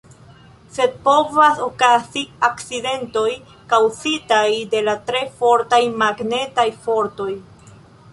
Sed 0.75 0.93
povas 1.07 1.59
okazi 1.65 2.23
akcidentoj 2.47 3.25
kaŭzitaj 3.73 4.47
de 4.73 4.81
la 4.87 4.95
tre 5.11 5.21
fortaj 5.43 5.81
magnetaj 6.05 6.67
fortoj. 6.87 7.29